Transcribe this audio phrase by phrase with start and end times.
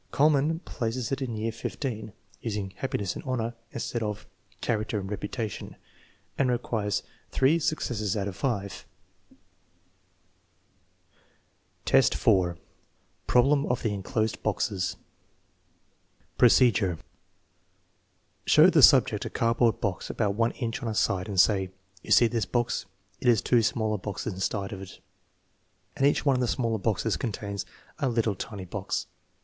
[0.11, 1.75] Kuhlmann places it in year XV,
[2.41, 5.75] using" happiness and honor" instead of our" character and reputation,"
[6.39, 8.87] and requires three successes out of five.
[11.85, 12.57] Average adult, 4:
[13.27, 14.95] problem of the enclosed boxes
[16.35, 16.97] Procedure.
[18.47, 21.39] Show the subject a cardboard box about one inch on a side.
[21.39, 21.69] Say:"
[22.03, 22.87] You see this box;
[23.19, 24.99] it has two smaller boxes inside of it,
[25.95, 27.67] and each one of the smaller boxes contains
[27.99, 29.05] a little tiny box.